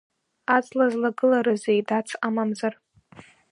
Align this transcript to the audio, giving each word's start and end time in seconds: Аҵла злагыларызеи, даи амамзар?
Аҵла 0.55 0.85
злагыларызеи, 0.91 1.79
даи 1.87 2.11
амамзар? 2.27 2.73